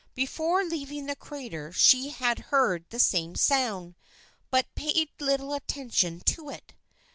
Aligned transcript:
Before 0.15 0.63
leaving 0.63 1.05
the 1.05 1.15
crater 1.15 1.71
she 1.71 2.09
had 2.09 2.39
heard 2.49 2.89
the 2.89 2.97
same 2.97 3.35
sound, 3.35 3.93
but 4.49 4.73
paid 4.73 5.09
little 5.19 5.53
attention 5.53 6.21
to 6.21 6.49
it. 6.49 6.73